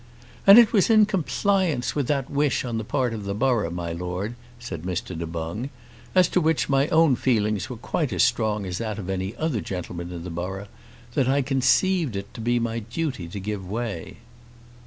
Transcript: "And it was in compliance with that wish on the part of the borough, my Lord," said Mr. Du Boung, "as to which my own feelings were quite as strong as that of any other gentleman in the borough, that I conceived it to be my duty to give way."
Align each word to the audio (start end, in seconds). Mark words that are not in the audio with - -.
"And 0.47 0.57
it 0.57 0.73
was 0.73 0.89
in 0.89 1.05
compliance 1.05 1.93
with 1.93 2.07
that 2.07 2.27
wish 2.27 2.65
on 2.65 2.79
the 2.79 2.83
part 2.83 3.13
of 3.13 3.23
the 3.23 3.35
borough, 3.35 3.69
my 3.69 3.93
Lord," 3.93 4.33
said 4.57 4.81
Mr. 4.81 5.15
Du 5.15 5.27
Boung, 5.27 5.69
"as 6.15 6.27
to 6.29 6.41
which 6.41 6.67
my 6.67 6.87
own 6.87 7.15
feelings 7.15 7.69
were 7.69 7.77
quite 7.77 8.11
as 8.11 8.23
strong 8.23 8.65
as 8.65 8.79
that 8.79 8.97
of 8.97 9.11
any 9.11 9.35
other 9.37 9.61
gentleman 9.61 10.11
in 10.11 10.23
the 10.23 10.31
borough, 10.31 10.69
that 11.13 11.29
I 11.29 11.43
conceived 11.43 12.15
it 12.15 12.33
to 12.33 12.41
be 12.41 12.57
my 12.57 12.79
duty 12.79 13.27
to 13.27 13.39
give 13.39 13.69
way." 13.69 14.17